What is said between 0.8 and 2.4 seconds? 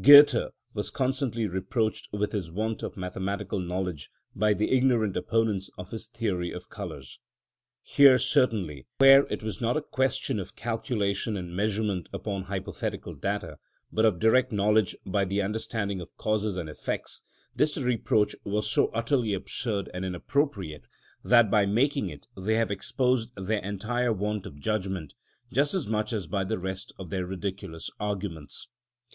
constantly reproached with